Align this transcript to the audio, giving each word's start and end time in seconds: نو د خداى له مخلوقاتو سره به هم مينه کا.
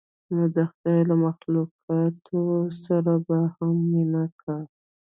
نو 0.33 0.43
د 0.55 0.57
خداى 0.71 0.99
له 1.09 1.15
مخلوقاتو 1.25 2.41
سره 2.83 3.13
به 3.27 3.39
هم 3.55 3.75
مينه 3.91 4.23
کا. 4.41 4.57